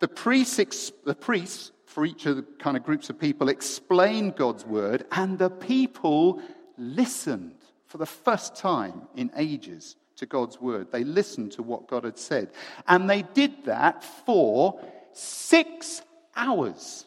The 0.00 0.08
priests, 0.08 0.92
the 1.04 1.14
priests 1.14 1.72
for 1.86 2.04
each 2.04 2.26
of 2.26 2.36
the 2.36 2.42
kind 2.42 2.76
of 2.76 2.84
groups 2.84 3.08
of 3.08 3.18
people 3.18 3.48
explained 3.48 4.36
God's 4.36 4.66
word, 4.66 5.06
and 5.12 5.38
the 5.38 5.50
people 5.50 6.42
listened 6.76 7.57
for 7.88 7.98
the 7.98 8.06
first 8.06 8.54
time 8.54 9.02
in 9.16 9.30
ages 9.36 9.96
to 10.16 10.26
God's 10.26 10.60
word. 10.60 10.92
They 10.92 11.04
listened 11.04 11.52
to 11.52 11.62
what 11.62 11.88
God 11.88 12.04
had 12.04 12.18
said. 12.18 12.50
And 12.86 13.08
they 13.08 13.22
did 13.22 13.64
that 13.64 14.04
for 14.04 14.80
six 15.12 16.02
hours. 16.36 17.06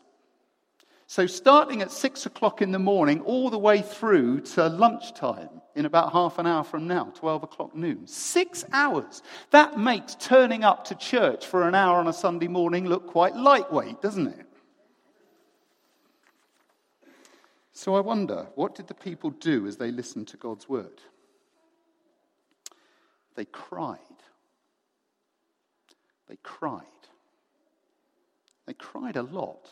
So, 1.07 1.27
starting 1.27 1.81
at 1.81 1.91
six 1.91 2.25
o'clock 2.25 2.61
in 2.61 2.71
the 2.71 2.79
morning, 2.79 3.19
all 3.21 3.49
the 3.49 3.59
way 3.59 3.81
through 3.81 4.41
to 4.41 4.67
lunchtime 4.67 5.49
in 5.75 5.85
about 5.85 6.13
half 6.13 6.39
an 6.39 6.47
hour 6.47 6.63
from 6.63 6.87
now, 6.87 7.11
12 7.15 7.43
o'clock 7.43 7.75
noon. 7.75 8.07
Six 8.07 8.63
hours. 8.71 9.21
That 9.51 9.77
makes 9.77 10.15
turning 10.15 10.63
up 10.63 10.85
to 10.85 10.95
church 10.95 11.45
for 11.45 11.67
an 11.67 11.75
hour 11.75 11.97
on 11.97 12.07
a 12.07 12.13
Sunday 12.13 12.47
morning 12.47 12.87
look 12.87 13.07
quite 13.07 13.35
lightweight, 13.35 14.01
doesn't 14.01 14.27
it? 14.27 14.45
So 17.73 17.95
I 17.95 18.01
wonder, 18.01 18.47
what 18.55 18.75
did 18.75 18.87
the 18.87 18.93
people 18.93 19.29
do 19.29 19.65
as 19.65 19.77
they 19.77 19.91
listened 19.91 20.27
to 20.29 20.37
God's 20.37 20.67
word? 20.67 21.01
They 23.35 23.45
cried. 23.45 23.97
They 26.27 26.37
cried. 26.43 26.83
They 28.65 28.73
cried 28.73 29.15
a 29.15 29.23
lot. 29.23 29.69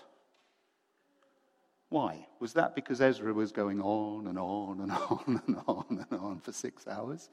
Why? 1.89 2.27
Was 2.39 2.53
that 2.53 2.75
because 2.75 3.01
Ezra 3.01 3.33
was 3.33 3.51
going 3.51 3.81
on 3.81 4.27
and 4.27 4.37
on 4.39 4.79
and 4.79 4.91
on 5.09 5.41
and 5.47 5.57
on 5.67 6.05
and 6.09 6.19
on 6.19 6.39
for 6.39 6.51
six 6.51 6.87
hours? 6.87 7.29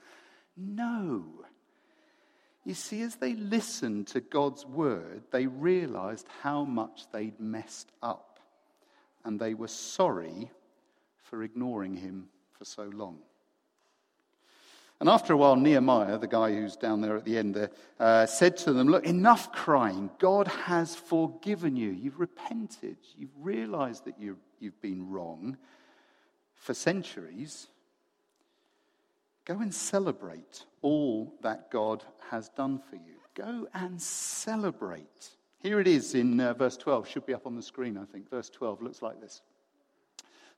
No. 0.56 1.25
You 2.64 2.75
see, 2.75 3.02
as 3.02 3.16
they 3.16 3.35
listened 3.35 4.08
to 4.08 4.20
God's 4.20 4.66
word, 4.66 5.23
they 5.30 5.46
realized 5.46 6.26
how 6.42 6.64
much 6.64 7.02
they'd 7.12 7.38
messed 7.38 7.92
up. 8.02 8.40
And 9.25 9.38
they 9.38 9.54
were 9.54 9.68
sorry 9.68 10.50
for 11.30 11.42
ignoring 11.42 11.97
him 11.97 12.28
for 12.52 12.64
so 12.64 12.85
long. 12.85 13.18
And 14.99 15.11
after 15.11 15.35
a 15.35 15.37
while, 15.37 15.56
Nehemiah, 15.56 16.18
the 16.18 16.26
guy 16.26 16.54
who's 16.54 16.75
down 16.75 17.02
there 17.02 17.16
at 17.16 17.25
the 17.25 17.37
end 17.37 17.54
there, 17.54 17.71
uh, 18.00 18.25
said 18.25 18.56
to 18.59 18.73
them, 18.73 18.88
Look, 18.88 19.04
enough 19.04 19.52
crying. 19.52 20.11
God 20.18 20.49
has 20.49 20.97
forgiven 20.97 21.76
you. 21.76 21.90
You've 21.90 22.18
repented. 22.18 22.97
You've 23.16 23.37
realized 23.38 24.06
that 24.06 24.18
you 24.18 24.38
you've 24.59 24.80
been 24.80 25.11
wrong 25.11 25.59
for 26.54 26.73
centuries. 26.73 27.66
Go 29.45 29.59
and 29.61 29.73
celebrate 29.73 30.64
all 30.80 31.35
that 31.42 31.71
God 31.71 32.02
has 32.30 32.49
done 32.49 32.80
for 32.90 32.97
you. 32.97 33.21
Go 33.35 33.68
and 33.75 34.00
celebrate. 34.00 35.30
Here 35.59 35.78
it 35.78 35.87
is 35.87 36.14
in 36.14 36.40
uh, 36.40 36.54
verse 36.54 36.76
12, 36.76 37.09
should 37.09 37.26
be 37.26 37.35
up 37.35 37.47
on 37.47 37.54
the 37.54 37.62
screen, 37.62 37.99
I 37.99 38.04
think. 38.04 38.30
Verse 38.30 38.49
12 38.49 38.83
looks 38.83 39.02
like 39.02 39.21
this. 39.21 39.42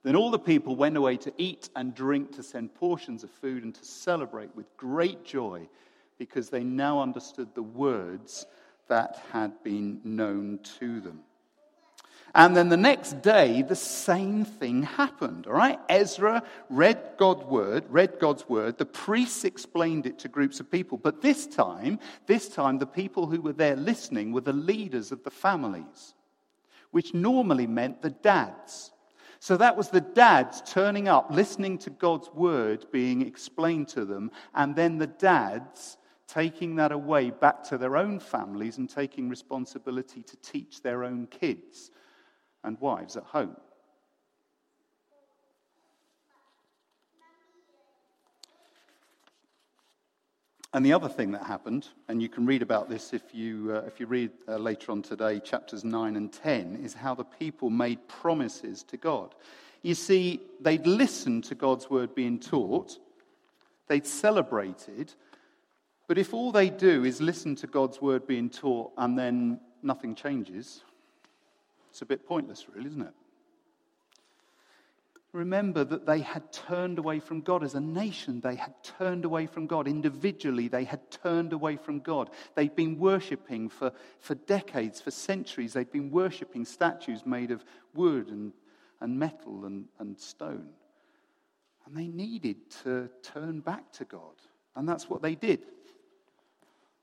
Then 0.02 0.16
all 0.16 0.30
the 0.30 0.38
people 0.38 0.76
went 0.76 0.96
away 0.96 1.16
to 1.18 1.32
eat 1.38 1.70
and 1.74 1.94
drink, 1.94 2.32
to 2.36 2.42
send 2.42 2.74
portions 2.74 3.24
of 3.24 3.30
food, 3.30 3.64
and 3.64 3.74
to 3.74 3.84
celebrate 3.84 4.54
with 4.54 4.76
great 4.76 5.24
joy 5.24 5.68
because 6.18 6.50
they 6.50 6.64
now 6.64 7.00
understood 7.00 7.54
the 7.54 7.62
words 7.62 8.46
that 8.88 9.22
had 9.32 9.62
been 9.62 10.00
known 10.04 10.58
to 10.78 11.00
them. 11.00 11.20
And 12.34 12.56
then 12.56 12.68
the 12.68 12.76
next 12.76 13.22
day, 13.22 13.62
the 13.62 13.74
same 13.74 14.44
thing 14.44 14.82
happened. 14.82 15.46
All 15.46 15.54
right? 15.54 15.78
Ezra 15.88 16.42
read 16.68 17.00
God's 17.16 17.44
word, 17.44 17.84
read 17.88 18.18
God's 18.20 18.48
word. 18.48 18.76
The 18.76 18.84
priests 18.84 19.44
explained 19.44 20.06
it 20.06 20.18
to 20.20 20.28
groups 20.28 20.60
of 20.60 20.70
people. 20.70 20.98
But 20.98 21.22
this 21.22 21.46
time, 21.46 21.98
this 22.26 22.48
time, 22.48 22.78
the 22.78 22.86
people 22.86 23.26
who 23.26 23.40
were 23.40 23.54
there 23.54 23.76
listening 23.76 24.32
were 24.32 24.42
the 24.42 24.52
leaders 24.52 25.10
of 25.10 25.24
the 25.24 25.30
families, 25.30 26.14
which 26.90 27.14
normally 27.14 27.66
meant 27.66 28.02
the 28.02 28.10
dads. 28.10 28.92
So 29.40 29.56
that 29.56 29.76
was 29.76 29.88
the 29.88 30.00
dads 30.00 30.62
turning 30.66 31.08
up, 31.08 31.30
listening 31.30 31.78
to 31.78 31.90
God's 31.90 32.28
word 32.32 32.86
being 32.90 33.22
explained 33.22 33.88
to 33.88 34.04
them, 34.04 34.30
and 34.54 34.74
then 34.74 34.98
the 34.98 35.06
dads 35.06 35.96
taking 36.26 36.76
that 36.76 36.92
away 36.92 37.30
back 37.30 37.62
to 37.64 37.78
their 37.78 37.96
own 37.96 38.20
families 38.20 38.78
and 38.78 38.88
taking 38.88 39.28
responsibility 39.28 40.22
to 40.22 40.36
teach 40.38 40.82
their 40.82 41.04
own 41.04 41.26
kids 41.26 41.90
and 42.64 42.78
wives 42.80 43.16
at 43.16 43.24
home. 43.24 43.56
And 50.74 50.84
the 50.84 50.92
other 50.92 51.08
thing 51.08 51.32
that 51.32 51.44
happened, 51.44 51.88
and 52.08 52.20
you 52.20 52.28
can 52.28 52.44
read 52.44 52.60
about 52.60 52.90
this 52.90 53.14
if 53.14 53.34
you, 53.34 53.72
uh, 53.74 53.86
if 53.86 53.98
you 53.98 54.06
read 54.06 54.30
uh, 54.46 54.56
later 54.56 54.92
on 54.92 55.00
today, 55.00 55.40
chapters 55.40 55.82
9 55.82 56.14
and 56.14 56.30
10, 56.30 56.80
is 56.84 56.92
how 56.92 57.14
the 57.14 57.24
people 57.24 57.70
made 57.70 58.06
promises 58.06 58.82
to 58.84 58.98
God. 58.98 59.34
You 59.80 59.94
see, 59.94 60.42
they'd 60.60 60.86
listened 60.86 61.44
to 61.44 61.54
God's 61.54 61.88
word 61.88 62.14
being 62.14 62.38
taught, 62.38 62.98
they'd 63.86 64.06
celebrated, 64.06 65.14
but 66.06 66.18
if 66.18 66.34
all 66.34 66.52
they 66.52 66.68
do 66.68 67.04
is 67.04 67.20
listen 67.20 67.54
to 67.56 67.66
God's 67.66 68.02
word 68.02 68.26
being 68.26 68.50
taught 68.50 68.92
and 68.98 69.18
then 69.18 69.60
nothing 69.82 70.14
changes, 70.14 70.82
it's 71.90 72.02
a 72.02 72.06
bit 72.06 72.26
pointless, 72.26 72.66
really, 72.68 72.88
isn't 72.88 73.02
it? 73.02 73.14
Remember 75.32 75.84
that 75.84 76.06
they 76.06 76.20
had 76.20 76.52
turned 76.52 76.98
away 76.98 77.20
from 77.20 77.42
God 77.42 77.62
as 77.62 77.74
a 77.74 77.80
nation. 77.80 78.40
They 78.40 78.54
had 78.54 78.72
turned 78.82 79.26
away 79.26 79.46
from 79.46 79.66
God. 79.66 79.86
Individually, 79.86 80.68
they 80.68 80.84
had 80.84 81.10
turned 81.10 81.52
away 81.52 81.76
from 81.76 82.00
God. 82.00 82.30
They'd 82.54 82.74
been 82.74 82.98
worshipping 82.98 83.68
for, 83.68 83.92
for 84.20 84.34
decades, 84.34 85.02
for 85.02 85.10
centuries. 85.10 85.74
They'd 85.74 85.92
been 85.92 86.10
worshipping 86.10 86.64
statues 86.64 87.26
made 87.26 87.50
of 87.50 87.62
wood 87.94 88.28
and, 88.28 88.54
and 89.02 89.18
metal 89.18 89.66
and, 89.66 89.84
and 89.98 90.18
stone. 90.18 90.70
And 91.84 91.94
they 91.94 92.08
needed 92.08 92.70
to 92.84 93.10
turn 93.22 93.60
back 93.60 93.92
to 93.92 94.06
God. 94.06 94.34
And 94.76 94.88
that's 94.88 95.10
what 95.10 95.20
they 95.20 95.34
did. 95.34 95.66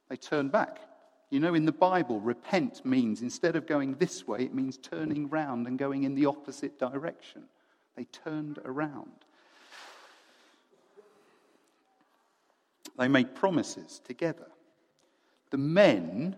They 0.10 0.16
turned 0.16 0.52
back. 0.52 0.80
You 1.30 1.40
know, 1.40 1.54
in 1.54 1.66
the 1.66 1.72
Bible, 1.72 2.20
repent 2.20 2.86
means 2.86 3.22
instead 3.22 3.56
of 3.56 3.68
going 3.68 3.96
this 3.96 4.28
way, 4.28 4.42
it 4.42 4.54
means 4.54 4.78
turning 4.78 5.30
round 5.30 5.68
and 5.68 5.78
going 5.78 6.04
in 6.04 6.16
the 6.16 6.26
opposite 6.26 6.80
direction. 6.80 7.44
They 7.96 8.06
turned 8.06 8.60
around. 8.66 9.12
They 12.98 13.08
made 13.08 13.36
promises 13.36 14.02
together. 14.04 14.48
The 15.52 15.58
men 15.58 16.38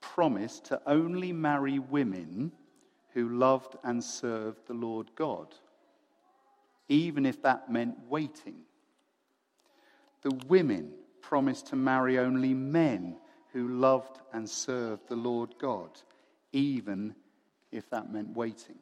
promised 0.00 0.64
to 0.66 0.80
only 0.86 1.32
marry 1.32 1.78
women 1.78 2.52
who 3.14 3.28
loved 3.28 3.76
and 3.84 4.02
served 4.02 4.66
the 4.66 4.74
Lord 4.74 5.10
God, 5.16 5.54
even 6.88 7.26
if 7.26 7.42
that 7.42 7.70
meant 7.70 7.96
waiting. 8.08 8.62
The 10.22 10.34
women 10.48 10.92
promised 11.20 11.66
to 11.68 11.76
marry 11.76 12.18
only 12.18 12.54
men 12.54 13.16
who 13.52 13.68
loved 13.68 14.20
and 14.32 14.48
served 14.48 15.08
the 15.08 15.16
Lord 15.16 15.54
God, 15.58 15.90
even 16.52 17.14
if 17.70 17.88
that 17.90 18.12
meant 18.12 18.34
waiting. 18.36 18.78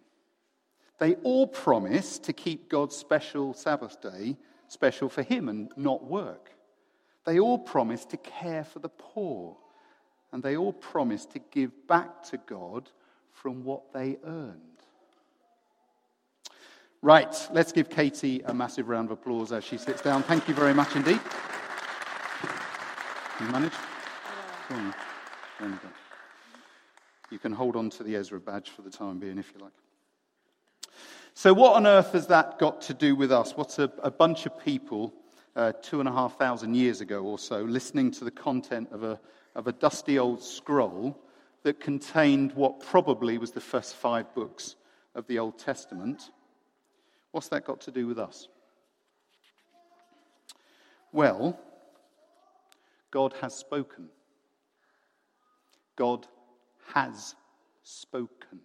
They 1.00 1.14
all 1.22 1.46
promised 1.46 2.24
to 2.24 2.32
keep 2.32 2.68
God's 2.68 2.94
special 2.94 3.54
Sabbath 3.54 4.00
day 4.00 4.36
special 4.68 5.08
for 5.08 5.22
him 5.22 5.48
and 5.48 5.72
not 5.76 6.04
work. 6.04 6.52
They 7.24 7.40
all 7.40 7.58
promised 7.58 8.10
to 8.10 8.16
care 8.18 8.64
for 8.64 8.78
the 8.78 8.90
poor. 8.90 9.56
And 10.32 10.42
they 10.42 10.56
all 10.56 10.72
promised 10.72 11.32
to 11.32 11.40
give 11.50 11.72
back 11.88 12.22
to 12.24 12.36
God 12.36 12.90
from 13.32 13.64
what 13.64 13.92
they 13.92 14.18
earned. 14.24 14.60
Right, 17.02 17.34
let's 17.50 17.72
give 17.72 17.88
Katie 17.88 18.42
a 18.44 18.52
massive 18.52 18.88
round 18.88 19.08
of 19.08 19.12
applause 19.12 19.52
as 19.52 19.64
she 19.64 19.78
sits 19.78 20.02
down. 20.02 20.22
Thank 20.22 20.46
you 20.48 20.54
very 20.54 20.74
much 20.74 20.94
indeed. 20.94 21.20
You 23.40 23.46
managed? 23.46 23.76
You 27.30 27.38
can 27.38 27.52
hold 27.52 27.74
on 27.76 27.88
to 27.90 28.02
the 28.02 28.16
Ezra 28.16 28.38
badge 28.38 28.68
for 28.68 28.82
the 28.82 28.90
time 28.90 29.18
being 29.18 29.38
if 29.38 29.52
you 29.54 29.62
like. 29.62 29.72
So, 31.34 31.54
what 31.54 31.76
on 31.76 31.86
earth 31.86 32.12
has 32.12 32.26
that 32.26 32.58
got 32.58 32.82
to 32.82 32.94
do 32.94 33.16
with 33.16 33.32
us? 33.32 33.56
What's 33.56 33.78
a, 33.78 33.90
a 34.02 34.10
bunch 34.10 34.46
of 34.46 34.58
people 34.58 35.12
uh, 35.56 35.72
two 35.82 36.00
and 36.00 36.08
a 36.08 36.12
half 36.12 36.38
thousand 36.38 36.74
years 36.74 37.00
ago 37.00 37.22
or 37.22 37.38
so 37.38 37.62
listening 37.62 38.10
to 38.12 38.24
the 38.24 38.30
content 38.30 38.88
of 38.92 39.02
a, 39.02 39.18
of 39.54 39.66
a 39.66 39.72
dusty 39.72 40.18
old 40.18 40.42
scroll 40.42 41.18
that 41.62 41.80
contained 41.80 42.52
what 42.52 42.80
probably 42.80 43.38
was 43.38 43.52
the 43.52 43.60
first 43.60 43.94
five 43.94 44.32
books 44.34 44.76
of 45.14 45.26
the 45.26 45.38
Old 45.38 45.58
Testament? 45.58 46.30
What's 47.32 47.48
that 47.48 47.64
got 47.64 47.80
to 47.82 47.90
do 47.90 48.06
with 48.06 48.18
us? 48.18 48.48
Well, 51.12 51.58
God 53.10 53.34
has 53.40 53.54
spoken. 53.54 54.08
God 55.96 56.26
has 56.94 57.34
spoken. 57.82 58.60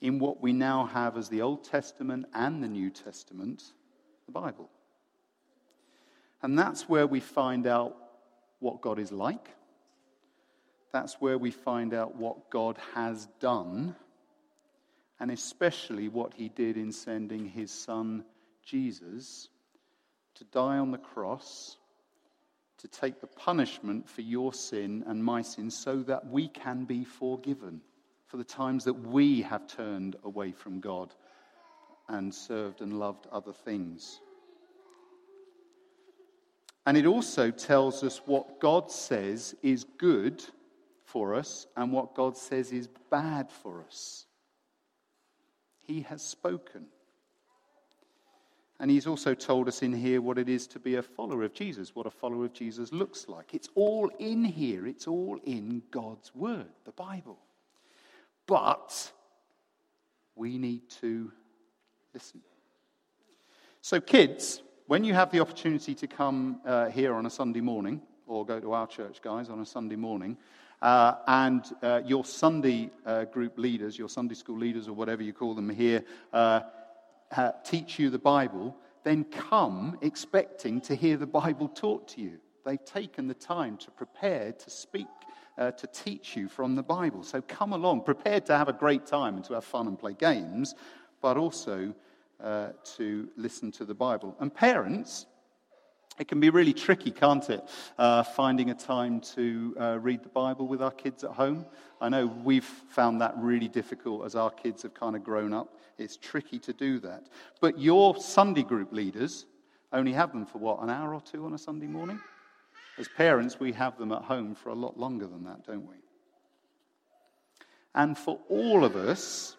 In 0.00 0.18
what 0.18 0.40
we 0.40 0.52
now 0.52 0.86
have 0.86 1.16
as 1.16 1.28
the 1.28 1.42
Old 1.42 1.64
Testament 1.64 2.26
and 2.32 2.62
the 2.62 2.68
New 2.68 2.90
Testament, 2.90 3.62
the 4.26 4.32
Bible. 4.32 4.70
And 6.42 6.58
that's 6.58 6.88
where 6.88 7.06
we 7.06 7.20
find 7.20 7.66
out 7.66 7.96
what 8.60 8.80
God 8.80 8.98
is 8.98 9.10
like. 9.10 9.48
That's 10.92 11.14
where 11.20 11.36
we 11.36 11.50
find 11.50 11.92
out 11.92 12.16
what 12.16 12.48
God 12.50 12.78
has 12.94 13.26
done, 13.40 13.94
and 15.20 15.30
especially 15.30 16.08
what 16.08 16.34
he 16.34 16.48
did 16.48 16.76
in 16.76 16.92
sending 16.92 17.46
his 17.46 17.70
son 17.70 18.24
Jesus 18.64 19.48
to 20.36 20.44
die 20.44 20.78
on 20.78 20.92
the 20.92 20.98
cross 20.98 21.76
to 22.78 22.88
take 22.88 23.20
the 23.20 23.26
punishment 23.26 24.08
for 24.08 24.22
your 24.22 24.52
sin 24.52 25.04
and 25.06 25.22
my 25.22 25.42
sin 25.42 25.70
so 25.70 26.02
that 26.02 26.26
we 26.28 26.48
can 26.48 26.84
be 26.84 27.04
forgiven 27.04 27.80
for 28.28 28.36
the 28.36 28.44
times 28.44 28.84
that 28.84 28.94
we 28.94 29.42
have 29.42 29.66
turned 29.66 30.16
away 30.22 30.52
from 30.52 30.80
God 30.80 31.14
and 32.08 32.32
served 32.32 32.80
and 32.80 32.98
loved 32.98 33.26
other 33.32 33.52
things. 33.52 34.20
And 36.86 36.96
it 36.96 37.06
also 37.06 37.50
tells 37.50 38.04
us 38.04 38.22
what 38.26 38.60
God 38.60 38.90
says 38.90 39.54
is 39.62 39.84
good 39.98 40.42
for 41.04 41.34
us 41.34 41.66
and 41.76 41.92
what 41.92 42.14
God 42.14 42.36
says 42.36 42.70
is 42.70 42.88
bad 43.10 43.50
for 43.50 43.82
us. 43.82 44.26
He 45.80 46.02
has 46.02 46.22
spoken. 46.22 46.86
And 48.80 48.90
he's 48.90 49.06
also 49.06 49.34
told 49.34 49.68
us 49.68 49.82
in 49.82 49.92
here 49.92 50.20
what 50.20 50.38
it 50.38 50.48
is 50.48 50.66
to 50.68 50.78
be 50.78 50.94
a 50.94 51.02
follower 51.02 51.42
of 51.42 51.52
Jesus, 51.52 51.96
what 51.96 52.06
a 52.06 52.10
follower 52.10 52.44
of 52.44 52.52
Jesus 52.52 52.92
looks 52.92 53.26
like. 53.26 53.52
It's 53.52 53.68
all 53.74 54.10
in 54.18 54.44
here, 54.44 54.86
it's 54.86 55.08
all 55.08 55.38
in 55.44 55.82
God's 55.90 56.34
Word, 56.34 56.68
the 56.84 56.92
Bible. 56.92 57.38
But 58.48 59.12
we 60.34 60.58
need 60.58 60.88
to 61.02 61.30
listen. 62.14 62.40
So, 63.82 64.00
kids, 64.00 64.62
when 64.86 65.04
you 65.04 65.12
have 65.12 65.30
the 65.30 65.40
opportunity 65.40 65.94
to 65.94 66.06
come 66.06 66.60
uh, 66.64 66.88
here 66.88 67.14
on 67.14 67.26
a 67.26 67.30
Sunday 67.30 67.60
morning, 67.60 68.00
or 68.26 68.46
go 68.46 68.58
to 68.58 68.72
our 68.72 68.86
church, 68.86 69.20
guys, 69.22 69.50
on 69.50 69.60
a 69.60 69.66
Sunday 69.66 69.96
morning, 69.96 70.36
uh, 70.80 71.16
and 71.26 71.64
uh, 71.82 72.00
your 72.06 72.24
Sunday 72.24 72.90
uh, 73.04 73.24
group 73.24 73.58
leaders, 73.58 73.98
your 73.98 74.08
Sunday 74.08 74.34
school 74.34 74.58
leaders, 74.58 74.88
or 74.88 74.94
whatever 74.94 75.22
you 75.22 75.34
call 75.34 75.54
them 75.54 75.68
here, 75.68 76.02
uh, 76.32 76.60
teach 77.64 77.98
you 77.98 78.08
the 78.08 78.18
Bible, 78.18 78.74
then 79.04 79.24
come 79.24 79.98
expecting 80.00 80.80
to 80.80 80.94
hear 80.94 81.18
the 81.18 81.26
Bible 81.26 81.68
taught 81.68 82.08
to 82.08 82.22
you. 82.22 82.38
They've 82.64 82.82
taken 82.82 83.28
the 83.28 83.34
time 83.34 83.76
to 83.78 83.90
prepare 83.90 84.52
to 84.52 84.70
speak, 84.70 85.06
uh, 85.58 85.72
to 85.72 85.86
teach 85.88 86.36
you 86.36 86.48
from 86.48 86.76
the 86.76 86.82
Bible. 86.82 87.22
So 87.22 87.42
come 87.42 87.72
along, 87.72 88.02
prepared 88.02 88.46
to 88.46 88.56
have 88.56 88.68
a 88.68 88.72
great 88.72 89.06
time 89.06 89.36
and 89.36 89.44
to 89.46 89.54
have 89.54 89.64
fun 89.64 89.88
and 89.88 89.98
play 89.98 90.14
games, 90.14 90.74
but 91.20 91.36
also 91.36 91.94
uh, 92.42 92.68
to 92.96 93.28
listen 93.36 93.72
to 93.72 93.84
the 93.84 93.94
Bible. 93.94 94.36
And 94.38 94.54
parents, 94.54 95.26
it 96.18 96.28
can 96.28 96.40
be 96.40 96.50
really 96.50 96.72
tricky, 96.72 97.10
can't 97.10 97.48
it? 97.50 97.68
Uh, 97.98 98.22
finding 98.22 98.70
a 98.70 98.74
time 98.74 99.20
to 99.20 99.76
uh, 99.80 99.98
read 100.00 100.22
the 100.22 100.28
Bible 100.28 100.68
with 100.68 100.80
our 100.80 100.92
kids 100.92 101.24
at 101.24 101.30
home. 101.30 101.66
I 102.00 102.08
know 102.08 102.26
we've 102.26 102.64
found 102.64 103.20
that 103.20 103.34
really 103.36 103.68
difficult 103.68 104.24
as 104.24 104.36
our 104.36 104.50
kids 104.50 104.82
have 104.82 104.94
kind 104.94 105.16
of 105.16 105.24
grown 105.24 105.52
up. 105.52 105.76
It's 105.98 106.16
tricky 106.16 106.60
to 106.60 106.72
do 106.72 107.00
that. 107.00 107.26
But 107.60 107.78
your 107.78 108.16
Sunday 108.16 108.62
group 108.62 108.92
leaders 108.92 109.46
only 109.92 110.12
have 110.12 110.32
them 110.32 110.46
for 110.46 110.58
what, 110.58 110.82
an 110.82 110.90
hour 110.90 111.14
or 111.14 111.20
two 111.20 111.44
on 111.44 111.54
a 111.54 111.58
Sunday 111.58 111.86
morning? 111.86 112.20
As 112.98 113.08
parents, 113.08 113.60
we 113.60 113.72
have 113.72 113.96
them 113.96 114.10
at 114.10 114.22
home 114.22 114.56
for 114.56 114.70
a 114.70 114.74
lot 114.74 114.98
longer 114.98 115.26
than 115.26 115.44
that, 115.44 115.64
don't 115.64 115.86
we? 115.86 115.96
And 117.94 118.18
for 118.18 118.40
all 118.48 118.84
of 118.84 118.96
us, 118.96 119.56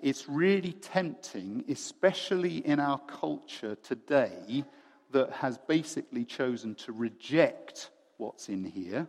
it's 0.00 0.28
really 0.28 0.72
tempting, 0.72 1.64
especially 1.68 2.58
in 2.58 2.78
our 2.78 2.98
culture 3.00 3.76
today 3.82 4.64
that 5.10 5.30
has 5.30 5.58
basically 5.58 6.24
chosen 6.24 6.74
to 6.76 6.92
reject 6.92 7.90
what's 8.16 8.48
in 8.48 8.64
here. 8.64 9.08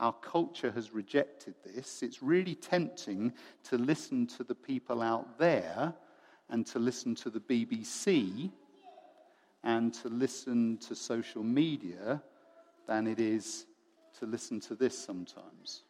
Our 0.00 0.14
culture 0.14 0.70
has 0.72 0.92
rejected 0.92 1.54
this. 1.64 2.02
It's 2.02 2.22
really 2.22 2.54
tempting 2.54 3.32
to 3.64 3.76
listen 3.76 4.26
to 4.28 4.44
the 4.44 4.54
people 4.54 5.02
out 5.02 5.38
there 5.38 5.94
and 6.48 6.66
to 6.66 6.78
listen 6.78 7.14
to 7.16 7.30
the 7.30 7.40
BBC 7.40 8.50
and 9.64 9.94
to 9.94 10.08
listen 10.08 10.78
to 10.78 10.94
social 10.94 11.42
media 11.42 12.22
than 12.86 13.06
it 13.06 13.20
is 13.20 13.66
to 14.18 14.26
listen 14.26 14.60
to 14.60 14.74
this 14.74 14.98
sometimes. 14.98 15.82